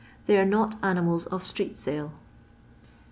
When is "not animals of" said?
0.47-1.45